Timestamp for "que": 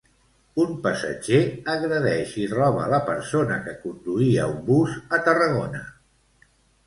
3.67-3.75